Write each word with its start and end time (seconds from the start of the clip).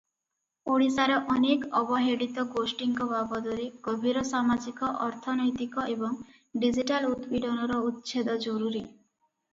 ଓଡ଼ିଶାର 0.75 1.17
ଅନେକ 1.33 1.67
ଅବହେଳିତ 1.79 2.45
ଗୋଷ୍ଠୀଙ୍କ 2.55 3.07
ବାବଦରେ 3.11 3.67
ଗଭୀର 3.89 4.23
ସାମାଜିକ-ଅର୍ଥନୈତିକ 4.31 5.87
ଏବଂ 5.97 6.19
ଡିଜିଟାଲ 6.65 7.13
ଉତ୍ପୀଡ଼ନର 7.17 7.77
ଉଚ୍ଛେଦ 7.91 8.39
ଜରୁରୀ। 8.47 8.83